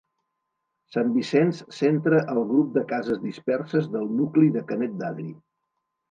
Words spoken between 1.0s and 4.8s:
Vicenç centra el grup de cases disperses del nucli de